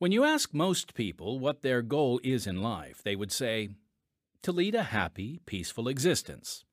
[0.00, 3.70] When you ask most people what their goal is in life, they would say,
[4.42, 6.64] to lead a happy, peaceful existence.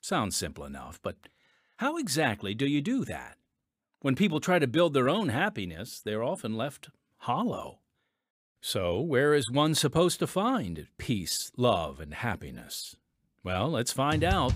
[0.00, 1.14] Sounds simple enough, but
[1.76, 3.36] how exactly do you do that?
[4.00, 7.78] When people try to build their own happiness, they're often left hollow.
[8.60, 12.96] So, where is one supposed to find peace, love, and happiness?
[13.44, 14.54] Well, let's find out.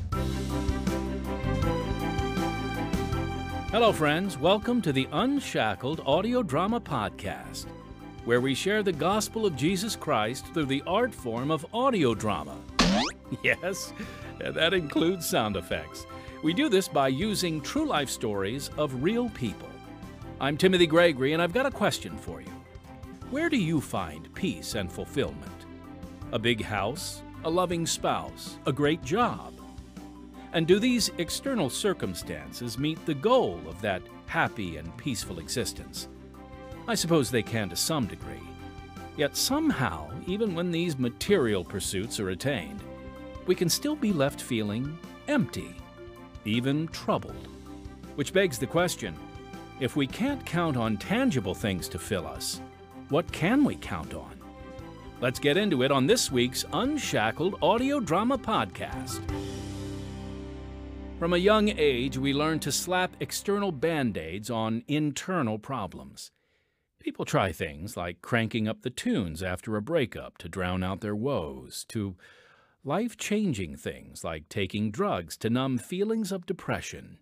[3.70, 4.36] Hello, friends.
[4.36, 7.66] Welcome to the Unshackled Audio Drama Podcast,
[8.26, 12.58] where we share the gospel of Jesus Christ through the art form of audio drama.
[13.42, 13.92] Yes,
[14.38, 16.06] that includes sound effects.
[16.44, 19.68] We do this by using true life stories of real people.
[20.40, 22.52] I'm Timothy Gregory, and I've got a question for you.
[23.32, 25.66] Where do you find peace and fulfillment?
[26.30, 27.22] A big house?
[27.44, 28.58] A loving spouse?
[28.66, 29.52] A great job?
[30.52, 36.06] And do these external circumstances meet the goal of that happy and peaceful existence?
[36.88, 38.40] I suppose they can to some degree.
[39.16, 42.80] Yet somehow, even when these material pursuits are attained,
[43.46, 45.74] we can still be left feeling empty,
[46.44, 47.48] even troubled.
[48.14, 49.16] Which begs the question
[49.80, 52.60] if we can't count on tangible things to fill us,
[53.08, 54.40] what can we count on?
[55.20, 59.20] Let's get into it on this week's Unshackled Audio Drama Podcast.
[61.18, 66.30] From a young age, we learn to slap external band aids on internal problems.
[67.06, 71.14] People try things like cranking up the tunes after a breakup to drown out their
[71.14, 72.16] woes, to
[72.82, 77.18] life changing things like taking drugs to numb feelings of depression.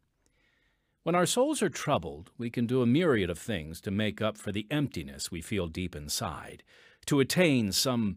[1.03, 4.39] When our souls are troubled, we can do a myriad of things to make up
[4.39, 6.63] for the emptiness we feel deep inside,
[7.05, 8.17] to attain some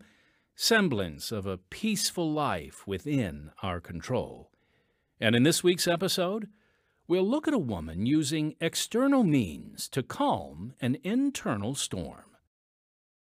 [0.55, 4.51] semblance of a peaceful life within our control.
[5.19, 6.47] And in this week's episode,
[7.07, 12.23] we'll look at a woman using external means to calm an internal storm.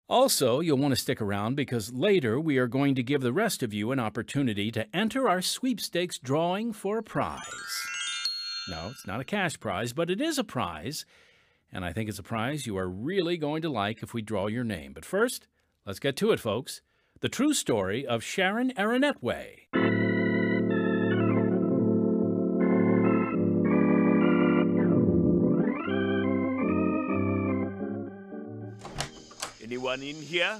[0.07, 3.63] Also, you'll want to stick around because later we are going to give the rest
[3.63, 7.41] of you an opportunity to enter our sweepstakes drawing for a prize.
[8.69, 11.05] No, it's not a cash prize, but it is a prize,
[11.71, 14.47] and I think it's a prize you are really going to like if we draw
[14.47, 14.93] your name.
[14.93, 15.47] But first,
[15.85, 16.81] let's get to it, folks.
[17.21, 20.04] The true story of Sharon Arinaitwe.
[29.95, 30.59] Anyone in here?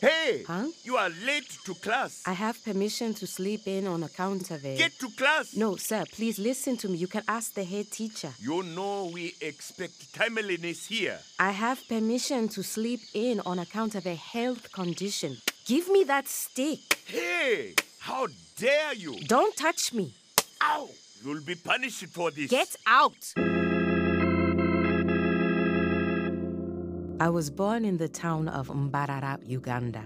[0.00, 0.44] Hey!
[0.46, 0.66] Huh?
[0.82, 2.22] You are late to class.
[2.26, 4.78] I have permission to sleep in on account of it.
[4.78, 5.54] Get to class.
[5.54, 6.96] No, sir, please listen to me.
[6.96, 8.32] You can ask the head teacher.
[8.40, 11.18] You know we expect timeliness here.
[11.38, 15.36] I have permission to sleep in on account of a health condition.
[15.66, 16.80] Give me that stick.
[17.06, 17.74] Hey!
[17.98, 19.20] How dare you?
[19.26, 20.14] Don't touch me.
[20.62, 20.88] Ow!
[21.22, 22.50] You'll be punished for this.
[22.50, 23.34] Get out.
[27.22, 30.04] I was born in the town of Mbarara, Uganda,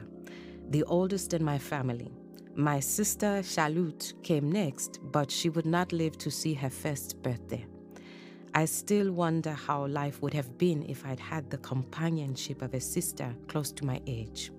[0.69, 2.13] the oldest in my family.
[2.55, 7.65] My sister Shalut came next, but she would not live to see her first birthday.
[8.55, 12.81] I still wonder how life would have been if I'd had the companionship of a
[12.81, 14.51] sister close to my age.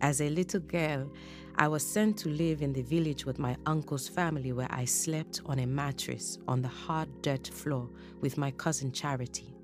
[0.00, 1.08] As a little girl,
[1.54, 5.40] I was sent to live in the village with my uncle's family where I slept
[5.46, 7.88] on a mattress on the hard dirt floor
[8.20, 9.55] with my cousin Charity.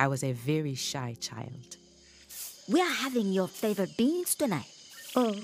[0.00, 1.76] I was a very shy child.
[2.66, 4.72] We are having your favorite beans tonight.
[5.14, 5.36] Oh,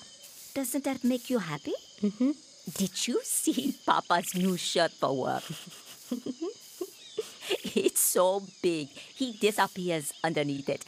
[0.54, 1.74] doesn't that make you happy?
[2.00, 2.30] Mm-hmm.
[2.72, 5.44] Did you see Papa's new shirt for work?
[7.76, 10.86] it's so big, he disappears underneath it.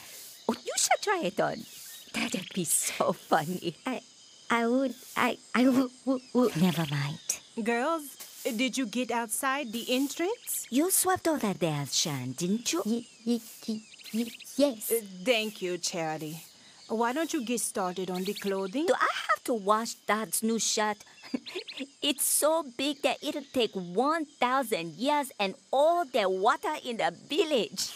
[0.48, 1.66] Oh, you should try it on.
[2.14, 3.76] That'd be so funny.
[3.84, 4.00] I,
[4.48, 6.56] I would, I, I would, would, would.
[6.56, 7.18] Never mind.
[7.62, 10.66] Girls, did you get outside the entrance?
[10.70, 12.82] You swept all that there, Shan, didn't you?
[12.84, 13.80] Y- y- y-
[14.14, 14.26] y-
[14.56, 14.92] yes.
[14.92, 16.42] Uh, thank you, Charity.
[16.88, 18.86] Why don't you get started on the clothing?
[18.86, 20.96] Do I have to wash Dad's new shirt?
[22.02, 27.92] it's so big that it'll take 1,000 years and all the water in the village.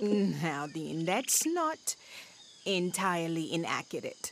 [0.42, 1.96] now, then, that's not
[2.64, 4.30] entirely inaccurate.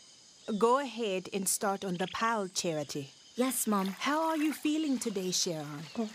[0.56, 3.10] Go ahead and start on the pile, Charity.
[3.36, 3.86] Yes, Mom.
[3.86, 5.84] How are you feeling today, Sharon?
[5.98, 6.10] Oh,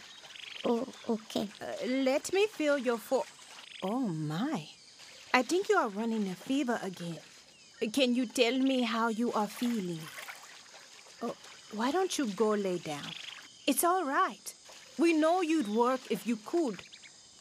[0.66, 1.48] oh okay.
[1.62, 3.24] Uh, let me feel your fo.
[3.82, 4.68] Oh, my.
[5.34, 7.18] I think you are running a fever again.
[7.94, 10.00] Can you tell me how you are feeling?
[11.22, 11.36] Oh,
[11.74, 13.12] why don't you go lay down?
[13.66, 14.54] It's all right.
[14.98, 16.82] We know you'd work if you could.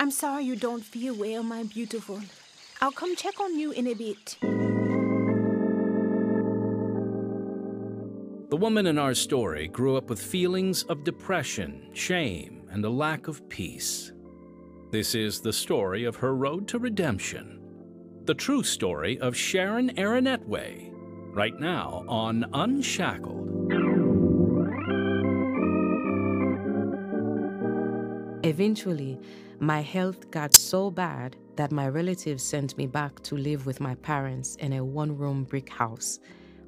[0.01, 2.21] I'm sorry you don't feel well, my beautiful.
[2.81, 4.37] I'll come check on you in a bit.
[8.55, 13.27] The woman in our story grew up with feelings of depression, shame, and a lack
[13.27, 14.13] of peace.
[14.93, 17.59] This is the story of her road to redemption.
[18.27, 20.93] the true story of Sharon Arinaitwe,
[21.35, 23.73] right now on Unshackled.
[28.45, 29.19] Eventually,
[29.59, 33.97] my health got so bad that my relatives sent me back to live with my
[33.97, 36.21] parents in a one room brick house.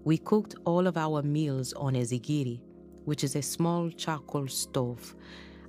[0.06, 2.61] We cooked all of our meals on a sigiri,
[3.06, 5.17] which is a small charcoal stove.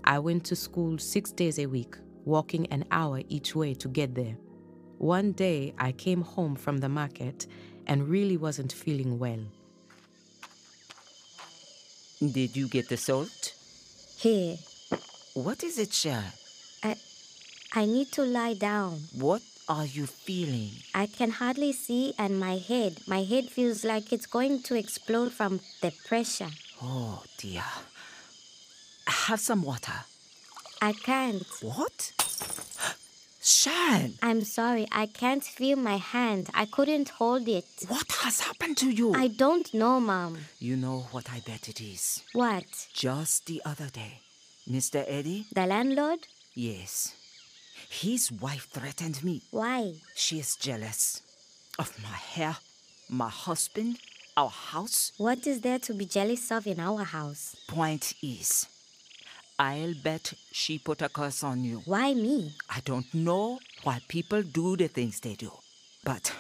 [0.04, 4.14] I went to school six days a week, walking an hour each way to get
[4.14, 4.38] there.
[5.00, 7.48] One day, I came home from the market
[7.88, 9.40] and really wasn't feeling well.
[12.20, 13.56] Did you get the salt?
[14.20, 14.58] Here.
[15.34, 16.26] What is it, Sharon?
[16.84, 16.96] I,
[17.74, 19.00] I need to lie down.
[19.16, 20.72] What are you feeling?
[20.94, 25.34] I can hardly see, and my head, my head feels like it's going to explode
[25.34, 26.50] from the pressure.
[26.82, 27.64] Oh, dear.
[29.08, 30.06] Have some water.
[30.82, 31.46] I can't.
[31.62, 32.14] What?
[33.42, 36.50] Sharon, I'm sorry, I can't feel my hand.
[36.54, 37.66] I couldn't hold it.
[37.88, 39.14] what has happened to you?
[39.14, 40.38] I don't know, Mom.
[40.60, 42.24] You know what I bet it is.
[42.34, 42.88] What?
[42.94, 44.20] Just the other day,
[44.70, 45.04] Mr.
[45.08, 45.46] Eddie?
[45.54, 46.28] The landlord?
[46.56, 47.14] Yes.
[47.90, 49.42] His wife threatened me.
[49.52, 49.94] Why?
[50.16, 51.22] She is jealous
[51.80, 52.58] of my hair,
[53.10, 53.98] my husband,
[54.36, 55.14] our house.
[55.18, 57.56] What is there to be jealous of in our house?
[57.68, 58.68] Point is,
[59.58, 61.82] I'll bet she put a curse on you.
[61.86, 62.54] Why me?
[62.70, 65.52] I don't know why people do the things they do.
[66.04, 66.34] But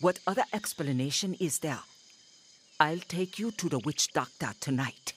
[0.00, 1.80] what other explanation is there?
[2.80, 5.12] I'll take you to the witch doctor tonight.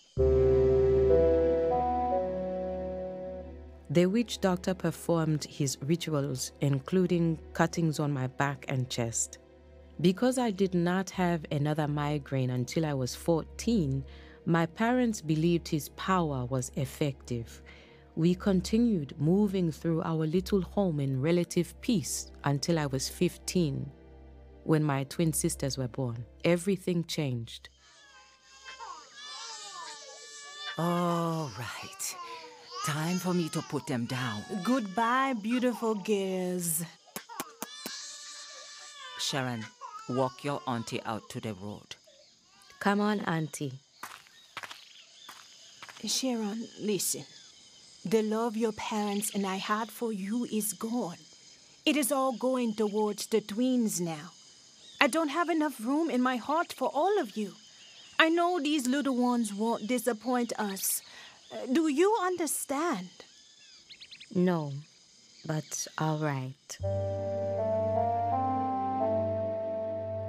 [3.89, 9.37] The witch doctor performed his rituals, including cuttings on my back and chest.
[10.01, 14.03] Because I did not have another migraine until I was 14,
[14.45, 17.61] my parents believed his power was effective.
[18.15, 23.89] We continued moving through our little home in relative peace until I was 15.
[24.63, 27.69] When my twin sisters were born, everything changed.
[30.77, 32.26] All right.
[32.87, 34.43] Time for me to put them down.
[34.63, 36.85] Goodbye, beautiful girls.
[39.19, 39.65] Sharon,
[40.07, 41.97] walk your auntie out to the road.
[42.79, 43.73] Come on, Auntie.
[46.05, 47.25] Sharon, listen.
[48.05, 51.17] The love your parents and I had for you is gone.
[51.85, 54.31] It is all going towards the twins now.
[55.01, 57.51] I don't have enough room in my heart for all of you.
[58.17, 61.01] I know these little ones won't disappoint us.
[61.71, 63.09] Do you understand?
[64.35, 64.73] No,
[65.45, 66.77] but all right.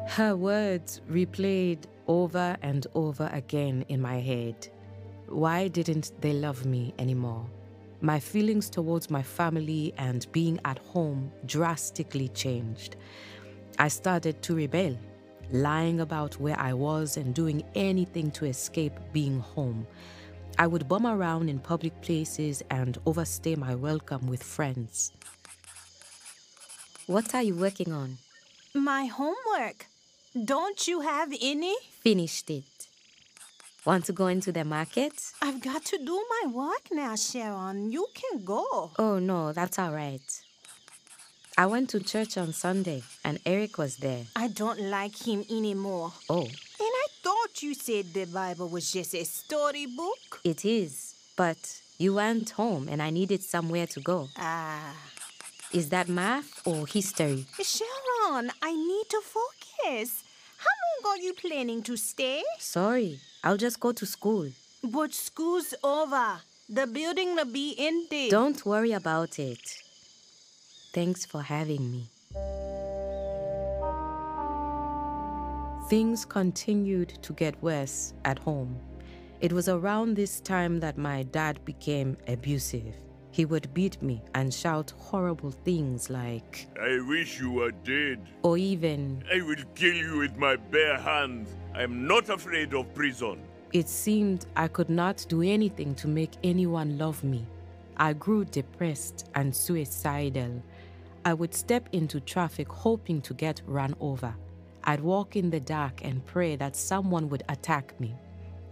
[0.08, 4.68] Her words replayed over and over again in my head.
[5.28, 7.46] Why didn't they love me anymore?
[8.00, 12.96] My feelings towards my family and being at home drastically changed.
[13.78, 14.96] I started to rebel,
[15.52, 19.86] lying about where I was and doing anything to escape being home.
[20.60, 25.12] I would bum around in public places and overstay my welcome with friends.
[27.06, 28.18] What are you working on?
[28.74, 29.86] My homework.
[30.44, 31.76] Don't you have any?
[32.00, 32.64] Finished it.
[33.84, 35.32] Want to go into the market?
[35.40, 37.92] I've got to do my work now, Sharon.
[37.92, 38.90] You can go.
[38.98, 40.42] Oh, no, that's all right.
[41.56, 44.24] I went to church on Sunday and Eric was there.
[44.34, 46.12] I don't like him anymore.
[46.28, 46.48] Oh,
[47.58, 50.40] thought you said the Bible was just a storybook.
[50.44, 51.14] it is.
[51.36, 54.28] But you weren't home and I needed somewhere to go.
[54.36, 54.94] Ah.
[55.72, 57.46] Is that math or history?
[57.60, 60.22] Sharon, I need to focus.
[60.58, 62.42] How long are you planning to stay?
[62.58, 64.50] Sorry, I'll just go to school.
[64.82, 66.40] But school's over.
[66.68, 68.30] The building will be empty.
[68.30, 69.82] Don't worry about it.
[70.92, 72.06] Thanks for having me.
[75.88, 78.78] Things continued to get worse at home.
[79.40, 82.94] It was around this time that my dad became abusive.
[83.30, 88.18] He would beat me and shout horrible things like, I wish you were dead.
[88.42, 91.48] or even, I will kill you with my bare hands.
[91.74, 93.38] I am not afraid of prison.
[93.72, 97.46] it seemed I could not do anything to make anyone love me.
[97.96, 100.62] I grew depressed and suicidal.
[101.24, 104.34] I would step into traffic hoping to get run over.
[104.88, 108.14] I'd walk in the dark and pray that someone would attack me.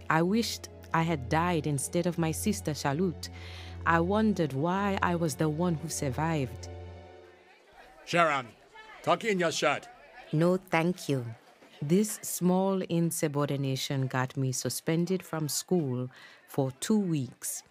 [0.09, 3.29] I wished I had died instead of my sister Shalut.
[3.85, 6.69] I wondered why I was the one who survived.
[8.05, 8.47] Sharon,
[9.03, 9.87] tuck in your shirt.
[10.33, 11.23] No, thank you.
[11.83, 16.09] This small insubordination got me suspended from school
[16.47, 17.61] for two weeks.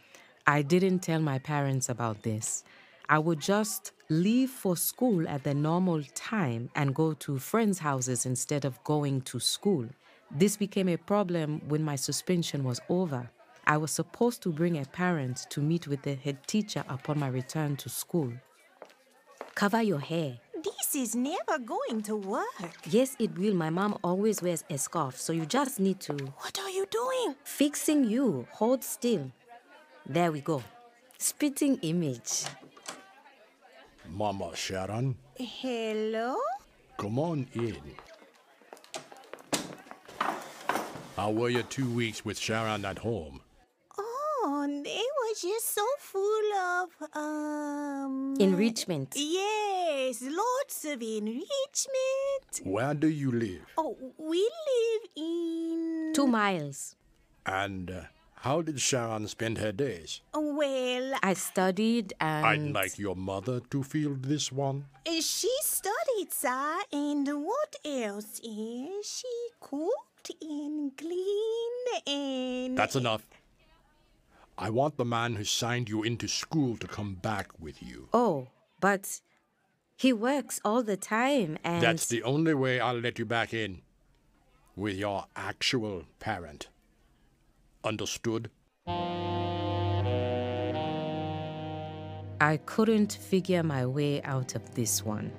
[0.47, 2.63] I didn't tell my parents about this.
[3.09, 8.27] I would just leave for school at the normal time and go to friends' houses
[8.27, 9.87] instead of going to school.
[10.31, 13.31] This became a problem when my suspension was over.
[13.67, 17.29] I was supposed to bring a parent to meet with the head teacher upon my
[17.29, 18.33] return to school.
[19.55, 20.39] Cover your hair.
[20.63, 22.73] This is never going to work.
[22.91, 23.55] Yes, it will.
[23.55, 26.13] My mom always wears a scarf, so you just need to.
[26.13, 27.37] What are you doing?
[27.45, 28.47] Fixing you.
[28.53, 29.31] Hold still.
[30.05, 30.63] There we go.
[31.19, 32.45] Spitting image.
[34.11, 36.37] Mama Sharon, Hello?
[36.99, 37.77] come on in.
[41.17, 43.41] How were your two weeks with Sharon at home?
[43.99, 48.37] Oh, they were just so full of, um...
[48.39, 49.15] Enrichment.
[49.17, 51.47] Yes, lots of enrichment.
[52.65, 53.63] Where do you live?
[53.79, 56.13] Oh, we live in...
[56.15, 56.97] Two miles.
[57.45, 58.01] And uh,
[58.47, 60.21] how did Sharon spend her days?
[60.33, 62.47] Well, I studied and.
[62.47, 64.85] I'd like your mother to field this one.
[65.05, 68.41] she studied, sir, and what else?
[68.45, 72.79] Eh, She cooked and cleaned and...
[72.79, 73.27] That's enough.
[74.57, 78.09] I want the man who signed you into school to come back with you.
[78.13, 78.47] Oh,
[78.81, 79.21] but
[79.97, 81.83] he works all the time and.
[81.83, 83.83] That's the only way I'll let you back in.
[84.77, 86.69] With your actual parent.
[87.87, 88.51] Understood?
[92.41, 95.31] I couldn't figure my way out of this one.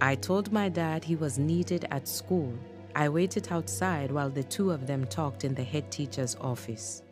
[0.00, 2.54] I told my dad he was needed at school.
[2.94, 7.02] I waited outside while the two of them talked in the head teacher's office.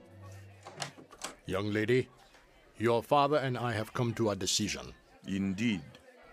[1.47, 2.09] Young lady,
[2.79, 4.95] your father and I have come to a decision.
[5.27, 5.83] Indeed.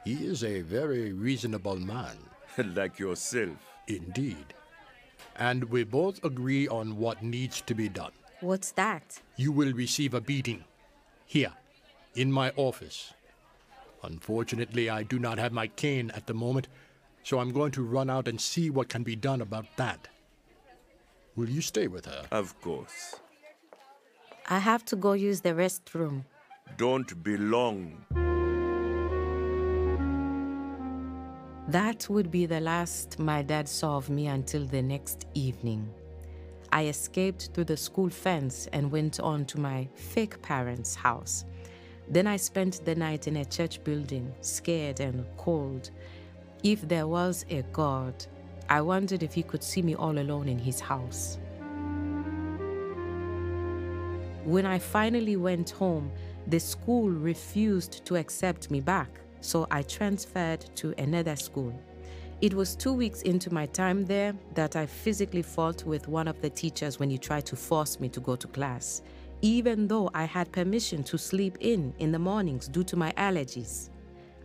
[0.05, 2.17] He is a very reasonable man.
[2.75, 3.57] like yourself.
[3.87, 4.53] Indeed.
[5.37, 8.11] And we both agree on what needs to be done.
[8.43, 9.21] What's that?
[9.37, 10.65] You will receive a beating.
[11.25, 11.53] Here,
[12.13, 13.13] in my office.
[14.03, 16.67] Unfortunately, I do not have my cane at the moment,
[17.23, 20.09] so I'm going to run out and see what can be done about that.
[21.37, 22.25] Will you stay with her?
[22.31, 23.15] Of course.
[24.49, 26.25] I have to go use the restroom.
[26.75, 28.03] Don't be long.
[31.69, 35.89] That would be the last my dad saw of me until the next evening.
[36.73, 41.45] I escaped through the school fence and went on to my fake parents' house.
[42.09, 45.91] Then I spent the night in a church building, scared and cold.
[46.63, 48.25] If there was a God,
[48.69, 51.37] I wondered if he could see me all alone in his house.
[54.43, 56.11] When I finally went home,
[56.47, 61.79] the school refused to accept me back, so I transferred to another school.
[62.43, 66.41] It was two weeks into my time there that I physically fought with one of
[66.41, 69.01] the teachers when he tried to force me to go to class,
[69.41, 73.91] even though I had permission to sleep in in the mornings due to my allergies.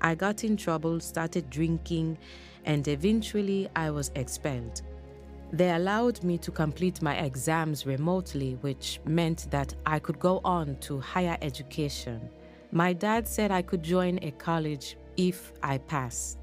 [0.01, 2.19] I got in trouble, started drinking,
[2.67, 4.83] and eventually I was expelled.
[5.53, 10.77] They allowed me to complete my exams remotely, which meant that I could go on
[10.83, 12.31] to higher education.
[12.71, 16.38] My dad said I could join a college if I passed.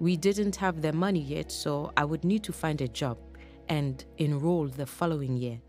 [0.00, 3.18] We didn't have the money yet, so I would need to find a job
[3.68, 5.60] and enroll the following year.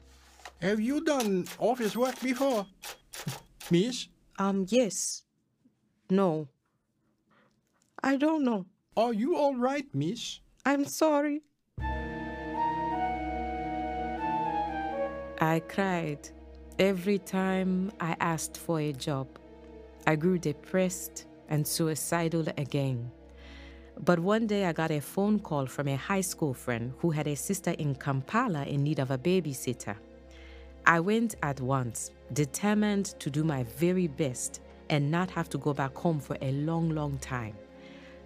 [0.61, 2.67] Have you done office work before?
[3.71, 4.07] Miss?
[4.37, 5.23] Um, yes.
[6.09, 6.47] No.
[8.03, 8.65] I don't know.
[8.95, 10.39] Are you all right, miss?
[10.65, 11.41] I'm sorry.
[15.41, 16.29] I cried
[16.77, 19.27] every time I asked for a job.
[20.07, 23.11] I grew depressed and suicidal again.
[24.05, 27.27] But one day I got a phone call from a high school friend who had
[27.27, 29.95] a sister in Kampala in need of a babysitter.
[30.85, 35.73] I went at once, determined to do my very best and not have to go
[35.73, 37.55] back home for a long, long time.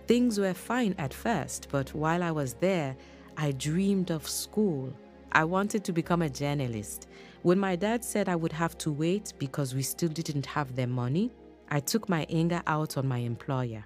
[0.05, 2.95] Things were fine at first, but while I was there,
[3.35, 4.93] I dreamed of school.
[5.31, 7.07] I wanted to become a journalist.
[7.41, 10.85] When my dad said I would have to wait because we still didn't have the
[10.85, 11.31] money,
[11.69, 13.85] I took my anger out on my employer.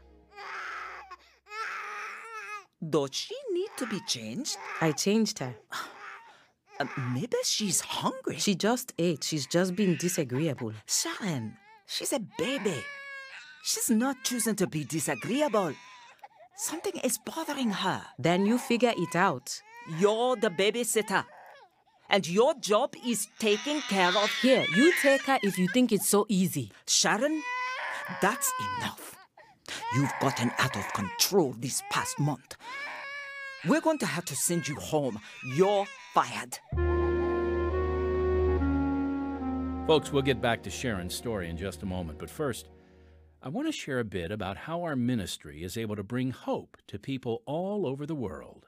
[2.81, 4.57] Does she need to be changed?
[4.81, 5.55] I changed her.
[6.79, 8.37] Uh, maybe she's hungry.
[8.37, 9.23] She just ate.
[9.23, 10.73] She's just being disagreeable.
[10.85, 11.57] Sharon,
[11.87, 12.83] she's a baby.
[13.63, 15.73] She's not choosing to be disagreeable.
[16.55, 18.03] Something is bothering her.
[18.19, 19.59] Then you figure it out.
[19.99, 21.25] You're the babysitter.
[22.09, 24.31] And your job is taking care of.
[24.41, 26.71] Here, you take her if you think it's so easy.
[26.85, 27.41] Sharon,
[28.21, 29.16] that's enough.
[29.95, 32.55] You've gotten out of control this past month.
[33.65, 35.19] We're going to have to send you home.
[35.55, 36.59] You're fired.
[39.87, 42.67] Folks, we'll get back to Sharon's story in just a moment, but first,
[43.41, 46.77] I want to share a bit about how our ministry is able to bring hope
[46.87, 48.65] to people all over the world.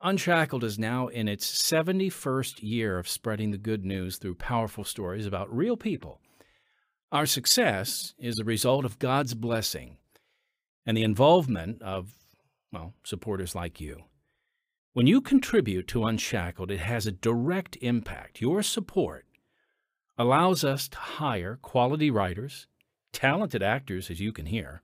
[0.00, 5.26] Unshackled is now in its 71st year of spreading the good news through powerful stories
[5.26, 6.20] about real people.
[7.12, 9.98] Our success is a result of God's blessing
[10.84, 12.12] and the involvement of,
[12.72, 14.04] well, supporters like you.
[14.92, 18.40] When you contribute to Unshackled, it has a direct impact.
[18.40, 19.24] Your support
[20.18, 22.66] allows us to hire quality writers,
[23.12, 24.82] talented actors, as you can hear,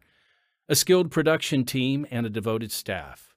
[0.68, 3.34] a skilled production team, and a devoted staff.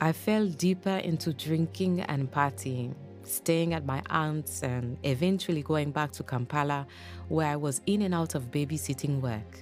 [0.00, 6.10] I fell deeper into drinking and partying, staying at my aunt's and eventually going back
[6.14, 6.88] to Kampala,
[7.28, 9.60] where I was in and out of babysitting work.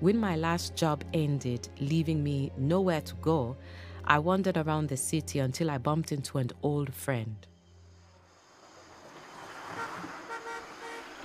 [0.00, 3.56] When my last job ended, leaving me nowhere to go,
[4.06, 7.36] I wandered around the city until I bumped into an old friend.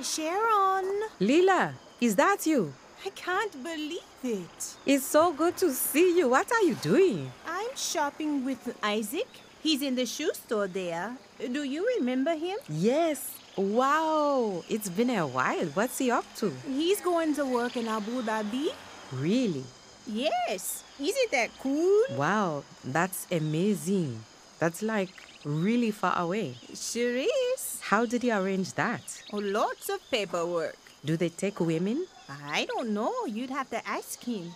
[0.02, 2.74] Sharon, Lila, is that you?
[3.06, 4.76] I can't believe it.
[4.86, 6.30] It's so good to see you.
[6.30, 7.32] What are you doing?
[7.46, 9.28] I'm shopping with Isaac.
[9.62, 11.18] He's in the shoe store there.
[11.38, 12.58] Do you remember him?
[12.70, 13.32] Yes.
[13.58, 14.64] Wow.
[14.70, 15.66] It's been a while.
[15.74, 16.54] What's he up to?
[16.66, 18.70] He's going to work in Abu Dhabi.
[19.12, 19.66] Really?
[20.12, 20.84] Yes.
[21.00, 22.04] Isn't that cool?
[22.18, 22.64] Wow.
[22.84, 24.20] That's amazing.
[24.60, 25.10] That's like
[25.46, 26.56] really far away.
[26.74, 27.80] Sure is.
[27.82, 29.22] How did he arrange that?
[29.32, 30.78] Oh, lots of paperwork.
[31.06, 32.06] Do they take women?
[32.28, 33.14] I don't know.
[33.26, 34.52] You'd have to ask him.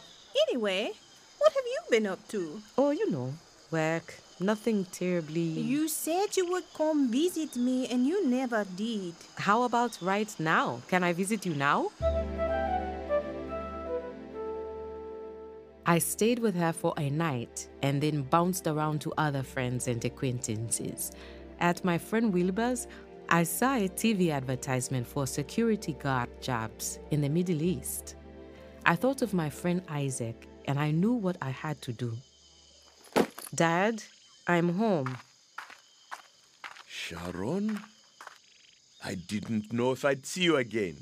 [0.50, 0.92] Anyway,
[1.38, 2.62] what have you been up to?
[2.78, 3.34] Oh, you know,
[3.72, 4.16] work.
[4.40, 5.42] Nothing terribly.
[5.42, 9.14] You said you would come visit me and you never did.
[9.38, 10.82] How about right now?
[10.90, 11.92] Can I visit you now?
[15.86, 20.04] I stayed with her for a night and then bounced around to other friends and
[20.06, 21.12] acquaintances.
[21.60, 22.88] At my friend Wilbur's,
[23.28, 28.16] I saw a TV advertisement for security guard jobs in the Middle East.
[28.86, 32.16] I thought of my friend Isaac and I knew what I had to do.
[33.54, 34.04] Dad,
[34.48, 35.18] I'm home.
[36.88, 37.80] Sharon?
[39.04, 40.98] I didn't know if I'd see you again.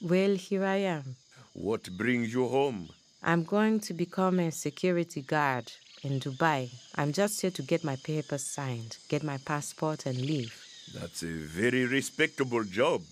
[0.00, 1.16] Well, here I am.
[1.54, 2.88] What brings you home?
[3.24, 5.70] I'm going to become a security guard
[6.02, 6.70] in Dubai.
[6.96, 10.52] I'm just here to get my papers signed, get my passport, and leave.
[10.92, 13.02] That's a very respectable job.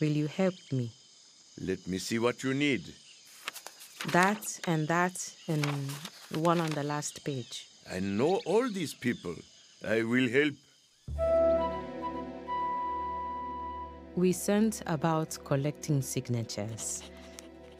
[0.00, 0.90] Will you help me?
[1.60, 2.82] Let me see what you need.
[4.12, 5.64] That and that, and
[6.32, 7.68] the one on the last page.
[7.92, 9.36] I know all these people.
[9.86, 10.54] I will help.
[14.16, 17.04] We sent about collecting signatures.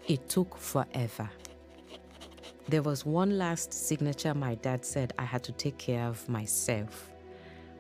[0.06, 1.28] It took forever.
[2.70, 7.10] There was one last signature my dad said I had to take care of myself.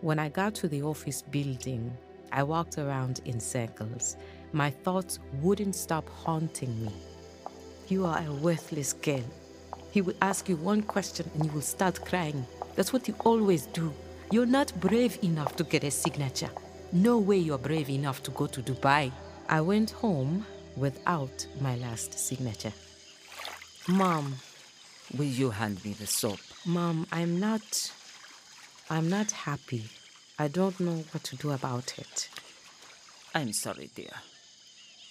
[0.00, 1.96] When I got to the office building,
[2.32, 4.16] I walked around in circles.
[4.52, 6.90] My thoughts wouldn't stop haunting me.
[7.86, 9.22] You are a worthless girl.
[9.92, 12.44] He will ask you one question and you will start crying.
[12.74, 13.94] That's what you always do.
[14.32, 16.50] You're not brave enough to get a signature.
[16.90, 19.12] No way you're brave enough to go to Dubai.
[19.48, 20.44] I went home
[20.76, 22.72] without my last signature.
[23.88, 24.34] Mom,
[25.16, 26.38] Will you hand me the soap?
[26.64, 27.92] Mom, I'm not.
[28.88, 29.84] I'm not happy.
[30.38, 32.28] I don't know what to do about it.
[33.34, 34.12] I'm sorry, dear.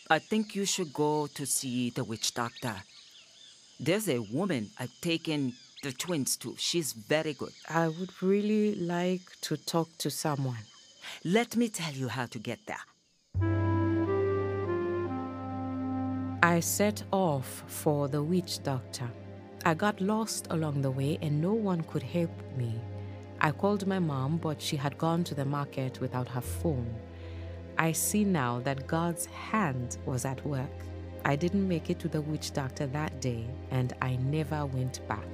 [0.09, 2.75] I think you should go to see the witch doctor.
[3.79, 6.55] There's a woman I've taken the twins to.
[6.57, 7.53] She's very good.
[7.69, 10.65] I would really like to talk to someone.
[11.23, 12.83] Let me tell you how to get there.
[16.41, 19.09] I set off for the witch doctor.
[19.65, 22.79] I got lost along the way and no one could help me.
[23.41, 26.93] I called my mom, but she had gone to the market without her phone.
[27.77, 30.69] I see now that God's hand was at work.
[31.25, 35.25] I didn't make it to the witch doctor that day, and I never went back.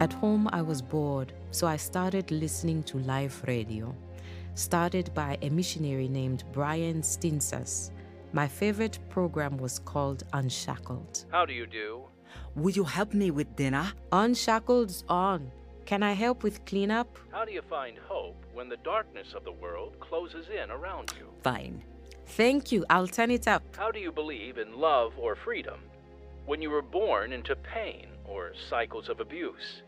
[0.00, 3.94] At home, I was bored, so I started listening to Life radio,
[4.54, 7.90] started by a missionary named Brian Stinsas.
[8.34, 11.26] My favorite program was called Unshackled.
[11.30, 12.04] How do you do?
[12.54, 13.92] Will you help me with dinner?
[14.10, 15.50] Unshackled's on.
[15.84, 17.18] Can I help with cleanup?
[17.30, 21.26] How do you find hope when the darkness of the world closes in around you?
[21.42, 21.82] Fine.
[22.26, 22.86] Thank you.
[22.88, 23.62] I'll turn it up.
[23.76, 25.80] How do you believe in love or freedom
[26.46, 29.82] when you were born into pain or cycles of abuse?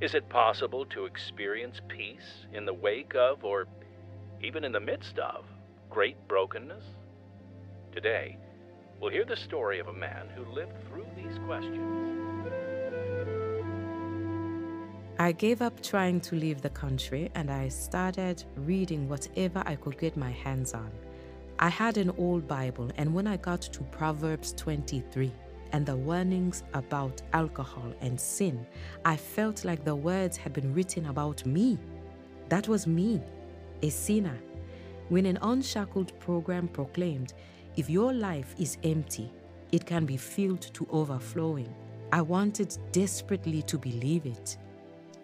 [0.00, 3.66] Is it possible to experience peace in the wake of, or
[4.40, 5.44] even in the midst of,
[5.90, 6.84] great brokenness?
[7.94, 8.36] Today,
[9.00, 12.50] we'll hear the story of a man who lived through these questions.
[15.20, 19.96] I gave up trying to leave the country and I started reading whatever I could
[19.96, 20.90] get my hands on.
[21.60, 25.30] I had an old Bible, and when I got to Proverbs 23
[25.70, 28.66] and the warnings about alcohol and sin,
[29.04, 31.78] I felt like the words had been written about me.
[32.48, 33.22] That was me,
[33.82, 34.36] a sinner.
[35.10, 37.34] When an unshackled program proclaimed,
[37.76, 39.32] if your life is empty,
[39.72, 41.74] it can be filled to overflowing,
[42.12, 44.56] I wanted desperately to believe it.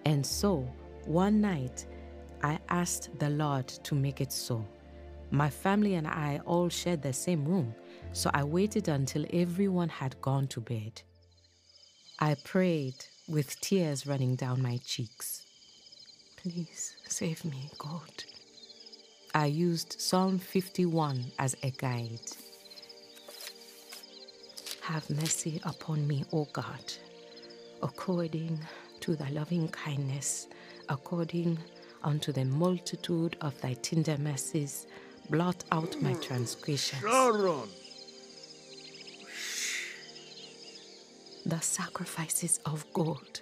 [0.05, 0.69] And so,
[1.05, 1.87] one night,
[2.43, 4.67] I asked the Lord to make it so.
[5.31, 7.75] My family and I all shared the same room,
[8.13, 11.03] so I waited until everyone had gone to bed.
[12.19, 15.47] I prayed with tears running down my cheeks.
[16.37, 18.25] Please save me, God.
[19.35, 22.19] I used Psalm 51 as a guide.
[24.83, 26.93] Have mercy upon me, O God,
[27.81, 28.59] according
[29.01, 30.49] to thy loving kindness,
[30.89, 31.59] according
[32.03, 34.89] unto the multitude of thy tender mercies,
[35.29, 37.01] blot out my transgressions.
[37.03, 37.69] Sharon!
[41.47, 43.41] The sacrifices of God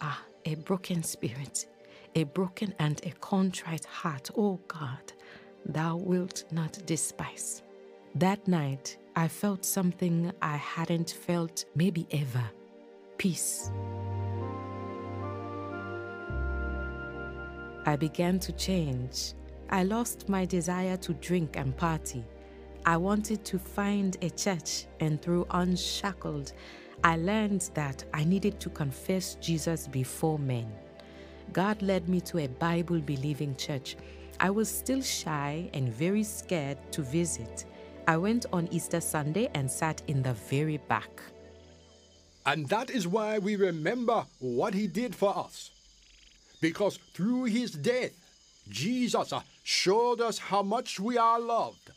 [0.00, 1.66] are a broken spirit,
[2.14, 5.12] a broken and a contrite heart, O God,
[5.66, 7.62] thou wilt not despise.
[8.14, 12.44] That night, I felt something I hadn't felt maybe ever
[13.18, 13.70] peace.
[17.86, 19.34] I began to change.
[19.70, 22.24] I lost my desire to drink and party.
[22.84, 26.52] I wanted to find a church, and through Unshackled,
[27.04, 30.70] I learned that I needed to confess Jesus before men.
[31.52, 33.96] God led me to a Bible believing church.
[34.40, 37.66] I was still shy and very scared to visit.
[38.08, 41.22] I went on Easter Sunday and sat in the very back.
[42.46, 45.70] And that is why we remember what he did for us.
[46.60, 48.12] Because through his death,
[48.68, 51.90] Jesus showed us how much we are loved.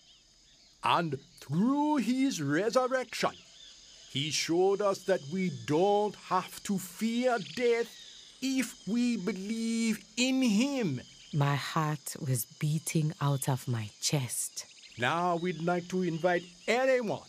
[0.84, 3.32] And through his resurrection,
[4.12, 8.05] he showed us that we don't have to fear death
[8.42, 11.02] if we believe in him.
[11.34, 14.66] My heart was beating out of my chest.
[14.98, 17.28] Now we'd like to invite anyone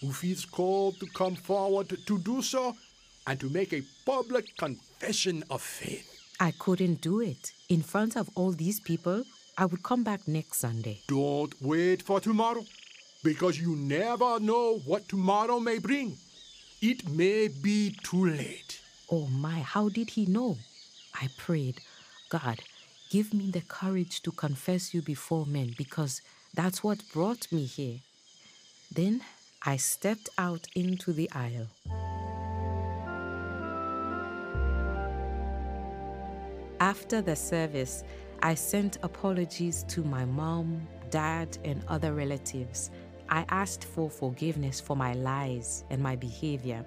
[0.00, 2.76] who feels called to come forward to do so
[3.26, 6.12] and to make a public confession of faith.
[6.38, 7.52] I couldn't do it.
[7.68, 9.24] In front of all these people,
[9.56, 11.00] I would come back next Sunday.
[11.08, 12.64] Don't wait for tomorrow,
[13.24, 16.16] because you never know what tomorrow may bring.
[16.82, 18.80] It may be too late.
[19.08, 20.56] Oh my, how did he know?
[21.14, 21.80] I prayed,
[22.28, 22.60] God,
[23.08, 26.22] give me the courage to confess you before men because
[26.54, 28.00] that's what brought me here.
[28.90, 29.20] Then
[29.62, 31.68] I stepped out into the aisle.
[36.80, 38.02] After the service,
[38.42, 42.90] I sent apologies to my mom, dad, and other relatives.
[43.28, 46.84] I asked for forgiveness for my lies and my behavior.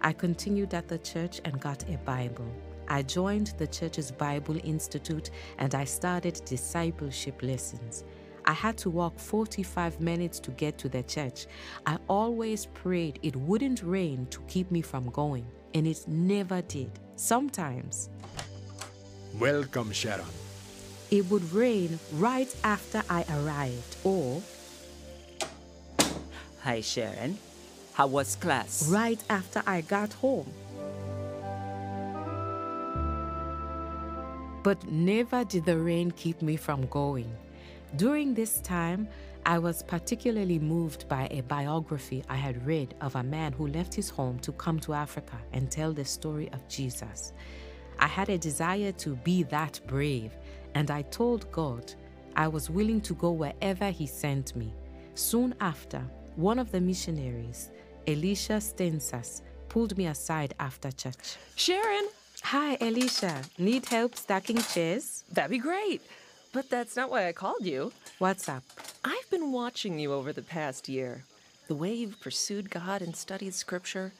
[0.00, 2.46] I continued at the church and got a Bible.
[2.88, 8.04] I joined the church's Bible Institute and I started discipleship lessons.
[8.44, 11.46] I had to walk 45 minutes to get to the church.
[11.84, 16.92] I always prayed it wouldn't rain to keep me from going, and it never did.
[17.16, 18.08] Sometimes
[19.40, 20.26] Welcome, Sharon.
[21.10, 24.40] it would rain right after I arrived, or
[26.60, 27.38] Hi, Sharon.
[27.96, 28.86] How was class?
[28.90, 30.52] right after I got home.
[34.62, 37.32] But never did the rain keep me from going.
[37.96, 39.08] During this time,
[39.46, 43.94] I was particularly moved by a biography I had read of a man who left
[43.94, 47.32] his home to come to Africa and tell the story of Jesus.
[47.98, 50.36] I had a desire to be that brave,
[50.74, 51.94] and I told God
[52.36, 54.74] I was willing to go wherever He sent me.
[55.14, 56.02] Soon after,
[56.34, 57.70] one of the missionaries,
[58.06, 61.36] Alicia Stensas, pulled me aside after church.
[61.56, 62.08] Sharon,
[62.42, 63.42] Hi, Alicia.
[63.58, 65.24] Need help stacking chairs?
[65.32, 66.00] That'd be great.
[66.52, 67.92] But that's not why I called you.
[68.18, 68.62] What's up?
[69.04, 71.24] I've been watching you over the past year.
[71.66, 74.12] The way you've pursued God and studied scripture,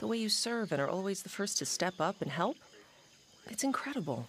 [0.00, 2.56] the way you serve and are always the first to step up and help.
[3.48, 4.28] It's incredible.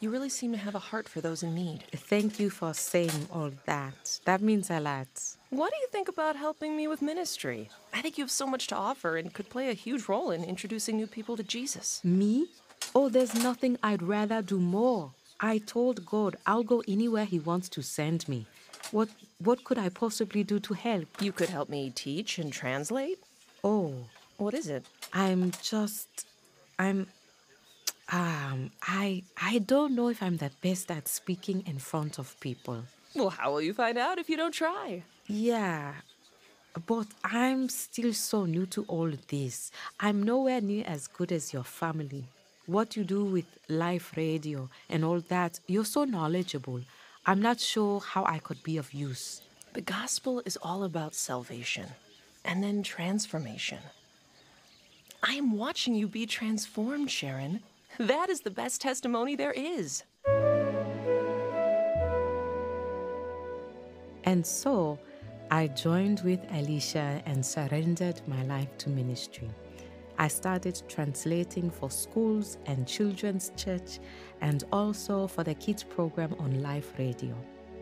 [0.00, 1.84] You really seem to have a heart for those in need.
[1.94, 4.20] Thank you for saying all that.
[4.26, 5.08] That means a lot.
[5.56, 7.68] What do you think about helping me with ministry?
[7.92, 10.42] I think you have so much to offer and could play a huge role in
[10.42, 12.00] introducing new people to Jesus.
[12.02, 12.48] Me?
[12.92, 15.12] Oh, there's nothing I'd rather do more.
[15.38, 18.46] I told God I'll go anywhere He wants to send me.
[18.90, 21.06] What what could I possibly do to help?
[21.22, 23.18] You could help me teach and translate?
[23.62, 23.94] Oh,
[24.38, 24.84] What is it?
[25.12, 26.08] I'm just
[26.80, 27.06] I'm
[28.10, 32.78] um I I don't know if I'm the best at speaking in front of people.
[33.14, 35.04] Well, how will you find out if you don't try?
[35.26, 35.94] Yeah.
[36.86, 39.70] But I'm still so new to all this.
[40.00, 42.24] I'm nowhere near as good as your family.
[42.66, 46.80] What you do with Life radio and all that, you're so knowledgeable.
[47.26, 49.40] I'm not sure how I could be of use.
[49.72, 51.86] The gospel is all about salvation
[52.44, 53.78] and then transformation.
[55.22, 57.60] I am watching you be transformed, Sharon.
[57.98, 60.02] That is the best testimony there is.
[64.24, 64.98] And so
[65.54, 69.48] I joined with Alicia and surrendered my life to ministry.
[70.18, 74.00] I started translating for schools and children's church
[74.40, 77.36] and also for the kids program on Life radio.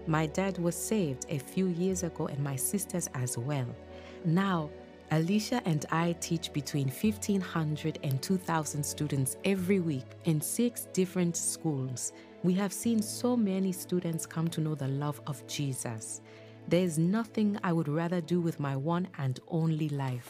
[0.07, 3.75] My dad was saved a few years ago and my sisters as well.
[4.27, 4.69] Now,
[5.11, 12.13] Alicia and I teach between 1,500 and 2,000 students every week in six different schools.
[12.43, 16.21] We have seen so many students come to know the love of Jesus.
[16.69, 20.29] There is nothing I would rather do with my one and only life.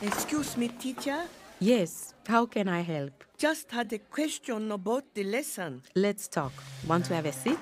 [0.00, 1.24] Excuse me, teacher.
[1.60, 3.24] Yes, how can I help?
[3.38, 5.82] Just had a question about the lesson.
[5.94, 6.52] Let's talk.
[6.86, 7.58] Want to have a seat?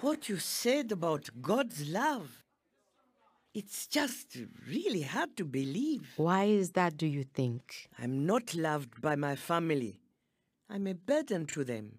[0.00, 2.44] What you said about God's love.
[3.52, 4.36] It's just
[4.68, 6.12] really hard to believe.
[6.16, 7.88] Why is that, do you think?
[7.98, 9.98] I'm not loved by my family.
[10.68, 11.98] I'm a burden to them,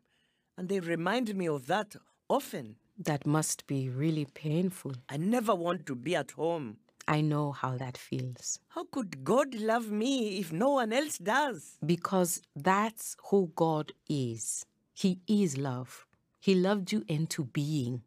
[0.58, 1.96] and they remind me of that
[2.30, 2.76] often.
[2.98, 4.94] That must be really painful.
[5.08, 6.78] I never want to be at home.
[7.08, 8.60] I know how that feels.
[8.70, 11.78] How could God love me if no one else does?
[11.86, 14.66] Because that's who God is.
[14.94, 16.06] He is love.
[16.40, 18.02] He loved you into being.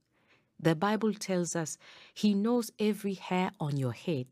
[0.58, 1.78] The Bible tells us
[2.12, 4.26] He knows every hair on your head.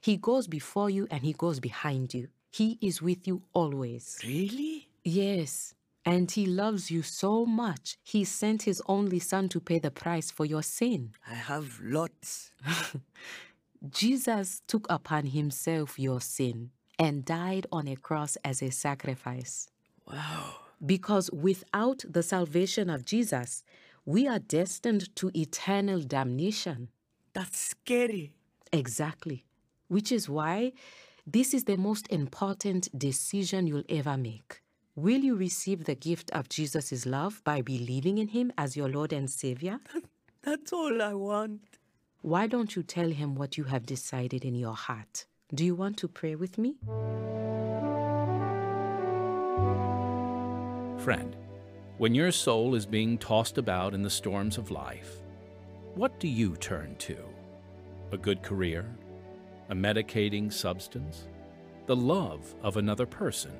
[0.00, 2.28] He goes before you and He goes behind you.
[2.50, 4.18] He is with you always.
[4.24, 4.88] Really?
[5.04, 5.74] Yes.
[6.08, 10.30] And He loves you so much, He sent His only Son to pay the price
[10.30, 11.12] for your sin.
[11.30, 12.52] I have lots.
[13.90, 19.68] Jesus took upon Himself your sin and died on a cross as a sacrifice.
[20.06, 20.56] Wow.
[20.84, 23.62] Because without the salvation of Jesus,
[24.04, 26.88] we are destined to eternal damnation.
[27.34, 28.32] That's scary.
[28.72, 29.44] Exactly.
[29.88, 30.72] Which is why
[31.26, 34.62] this is the most important decision you'll ever make.
[34.98, 39.12] Will you receive the gift of Jesus' love by believing in Him as your Lord
[39.12, 39.78] and Savior?
[40.42, 41.60] That's all I want.
[42.22, 45.26] Why don't you tell Him what you have decided in your heart?
[45.54, 46.78] Do you want to pray with me?
[50.98, 51.36] Friend,
[51.98, 55.20] when your soul is being tossed about in the storms of life,
[55.94, 57.18] what do you turn to?
[58.10, 58.84] A good career?
[59.68, 61.28] A medicating substance?
[61.86, 63.52] The love of another person?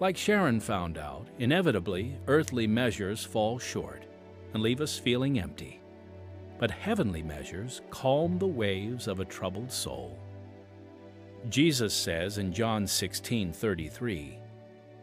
[0.00, 4.04] Like Sharon found out, inevitably, earthly measures fall short
[4.54, 5.80] and leave us feeling empty.
[6.58, 10.18] But heavenly measures calm the waves of a troubled soul.
[11.48, 14.38] Jesus says in John 16 33,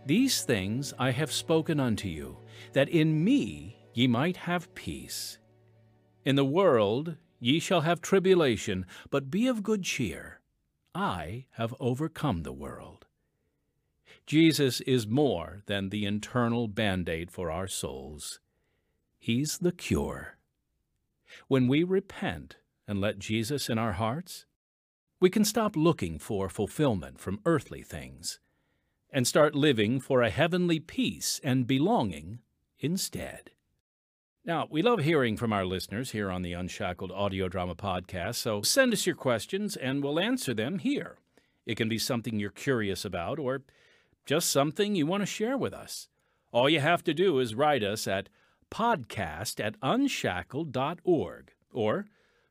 [0.06, 2.38] These things I have spoken unto you,
[2.74, 5.38] that in me ye might have peace.
[6.24, 10.40] In the world ye shall have tribulation, but be of good cheer.
[10.96, 12.99] I have overcome the world.
[14.30, 18.40] Jesus is more than the internal band aid for our souls.
[19.18, 20.38] He's the cure.
[21.48, 24.46] When we repent and let Jesus in our hearts,
[25.20, 28.40] we can stop looking for fulfillment from earthly things
[29.10, 32.38] and start living for a heavenly peace and belonging
[32.78, 33.50] instead.
[34.46, 38.62] Now, we love hearing from our listeners here on the Unshackled Audio Drama Podcast, so
[38.62, 41.18] send us your questions and we'll answer them here.
[41.66, 43.64] It can be something you're curious about or
[44.30, 46.08] just something you want to share with us.
[46.52, 48.30] All you have to do is write us at
[48.70, 52.06] podcast at unshackled.org or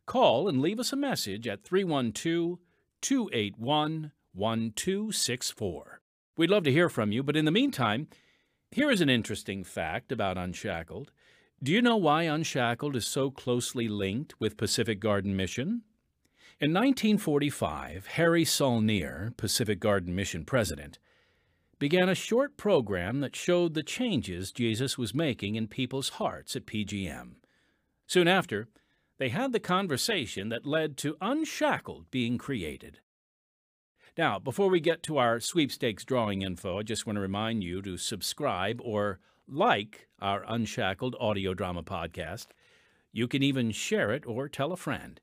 [0.05, 2.59] call and leave us a message at 312
[3.01, 6.01] 281 1264.
[6.37, 8.09] We'd love to hear from you, but in the meantime,
[8.73, 11.13] here is an interesting fact about Unshackled.
[11.63, 15.83] Do you know why Unshackled is so closely linked with Pacific Garden Mission?
[16.59, 20.99] In 1945, Harry Saulnier, Pacific Garden Mission president,
[21.79, 26.67] began a short program that showed the changes Jesus was making in people's hearts at
[26.67, 27.37] PGM.
[28.07, 28.69] Soon after,
[29.19, 33.01] they had the conversation that led to Unshackled being created.
[34.17, 37.83] Now, before we get to our sweepstakes drawing info, I just want to remind you
[37.83, 42.47] to subscribe or like our Unshackled audio drama podcast.
[43.13, 45.21] You can even share it or tell a friend.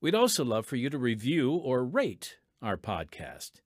[0.00, 3.61] We'd also love for you to review or rate our podcast.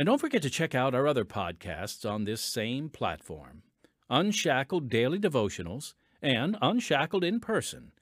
[0.00, 3.64] And don't forget to check out our other podcasts on this same platform
[4.08, 7.92] Unshackled Daily Devotionals and Unshackled in Person.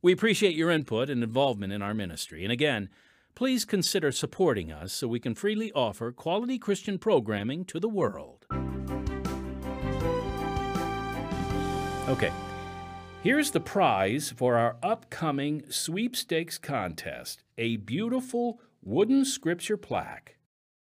[0.00, 2.42] We appreciate your input and involvement in our ministry.
[2.42, 2.88] And again,
[3.34, 8.46] please consider supporting us so we can freely offer quality Christian programming to the world.
[12.08, 12.32] Okay,
[13.22, 20.35] here's the prize for our upcoming sweepstakes contest a beautiful wooden scripture plaque.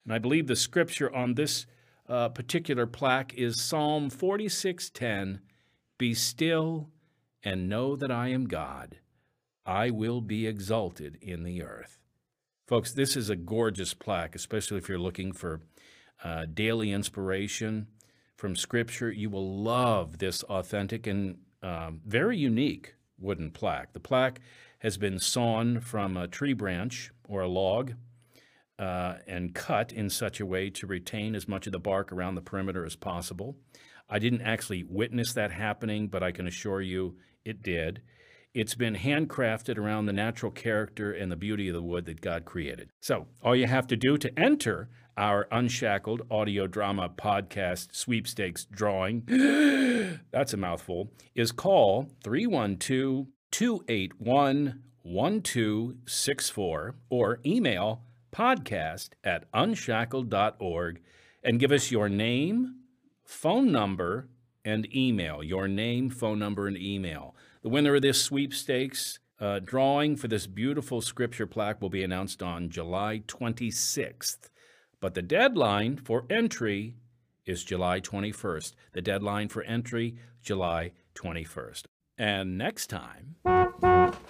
[0.10, 1.67] And I believe the scripture on this
[2.08, 5.39] uh, particular plaque is Psalm 46:10
[6.00, 6.89] Be still
[7.43, 8.98] and know that I am God.
[9.67, 12.00] I will be exalted in the earth.
[12.65, 15.62] Folks, this is a gorgeous plaque, especially if you're looking for
[16.24, 17.86] uh, daily inspiration
[18.36, 19.12] from Scripture.
[19.12, 23.93] You will love this authentic and um, very unique wooden plaque.
[23.93, 24.41] The plaque
[24.80, 27.93] has been sawn from a tree branch or a log
[28.80, 32.36] uh, and cut in such a way to retain as much of the bark around
[32.36, 33.58] the perimeter as possible.
[34.10, 38.02] I didn't actually witness that happening, but I can assure you it did.
[38.54, 42.46] It's been handcrafted around the natural character and the beauty of the wood that God
[42.46, 42.89] created.
[43.02, 49.24] So, all you have to do to enter our Unshackled audio drama podcast sweepstakes drawing,
[50.32, 61.02] that's a mouthful, is call 312 281 1264 or email podcast at unshackled.org
[61.44, 62.76] and give us your name,
[63.26, 64.30] phone number,
[64.65, 65.44] and email.
[65.44, 67.36] Your name, phone number, and email.
[67.62, 72.44] The winner of this sweepstakes uh, drawing for this beautiful scripture plaque will be announced
[72.44, 74.50] on July 26th.
[75.00, 76.96] But the deadline for entry
[77.46, 78.74] is July 21st.
[78.94, 81.84] The deadline for entry, July 21st.
[82.18, 83.36] And next time.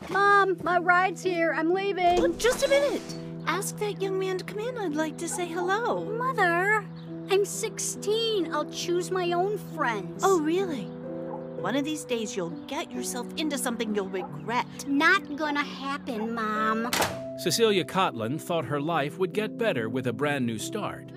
[0.09, 1.53] Mom, my ride's here.
[1.53, 2.19] I'm leaving.
[2.19, 3.01] Oh, just a minute.
[3.49, 4.77] Ask that young man to come in.
[4.77, 6.05] I'd like to say hello.
[6.05, 6.85] Mother,
[7.31, 8.53] I'm 16.
[8.53, 10.21] I'll choose my own friends.
[10.23, 10.83] Oh, really?
[10.83, 14.67] One of these days you'll get yourself into something you'll regret.
[14.87, 16.91] Not gonna happen, Mom.
[17.39, 21.11] Cecilia Cotlin thought her life would get better with a brand new start.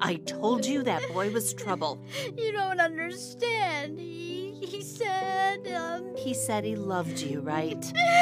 [0.00, 2.04] I told you that boy was trouble.
[2.36, 4.00] You don't understand.
[4.00, 6.16] He, he said, um.
[6.16, 7.92] He said he loved you, right?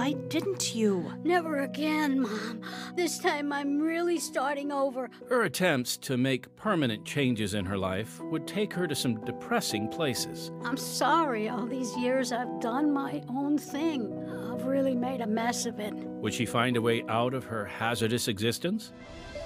[0.00, 1.12] Why didn't you?
[1.24, 2.62] Never again, Mom.
[2.96, 5.10] This time I'm really starting over.
[5.28, 9.88] Her attempts to make permanent changes in her life would take her to some depressing
[9.88, 10.52] places.
[10.64, 14.10] I'm sorry all these years I've done my own thing.
[14.50, 15.92] I've really made a mess of it.
[15.92, 18.92] Would she find a way out of her hazardous existence?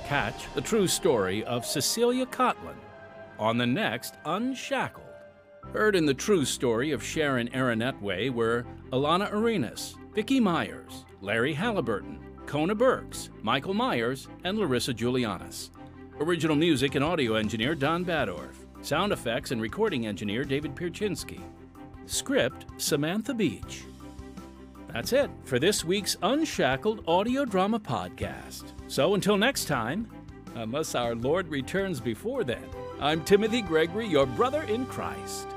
[0.07, 2.77] Catch the true story of Cecilia Cotlin
[3.41, 5.05] on the next Unshackled.
[5.73, 12.21] Heard in the true story of Sharon Arinaitwe were Alana Arenas, Vicki Myers, Larry Halliburton,
[12.47, 15.71] Kona Burks, Michael Myers, and Larissa Julianis.
[16.21, 18.55] Original music and audio engineer Don Badorf.
[18.81, 21.41] Sound effects and recording engineer David Pierczynski.
[22.07, 23.83] Script Samantha Beach.
[24.93, 28.71] That's it for this week's Unshackled audio drama podcast.
[28.87, 30.09] So until next time,
[30.55, 32.63] unless our Lord returns before then,
[33.01, 35.49] I'm Timothy Gregory, your brother in Christ.